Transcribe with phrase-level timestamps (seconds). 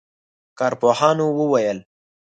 [0.59, 1.77] کارپوهانو وویل